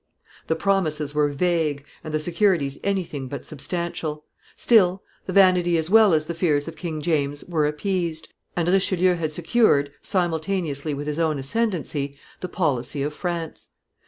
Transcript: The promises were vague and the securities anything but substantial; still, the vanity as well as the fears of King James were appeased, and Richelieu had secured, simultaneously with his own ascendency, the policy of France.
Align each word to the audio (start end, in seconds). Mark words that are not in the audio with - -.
The 0.47 0.55
promises 0.55 1.13
were 1.13 1.27
vague 1.29 1.85
and 2.03 2.11
the 2.11 2.17
securities 2.19 2.79
anything 2.83 3.27
but 3.27 3.45
substantial; 3.45 4.25
still, 4.55 5.03
the 5.27 5.31
vanity 5.33 5.77
as 5.77 5.91
well 5.91 6.15
as 6.15 6.25
the 6.25 6.33
fears 6.33 6.67
of 6.67 6.75
King 6.75 7.03
James 7.03 7.45
were 7.45 7.67
appeased, 7.67 8.33
and 8.55 8.67
Richelieu 8.67 9.13
had 9.13 9.31
secured, 9.31 9.91
simultaneously 10.01 10.95
with 10.95 11.05
his 11.05 11.19
own 11.19 11.37
ascendency, 11.37 12.17
the 12.39 12.49
policy 12.49 13.03
of 13.03 13.13
France. 13.13 13.69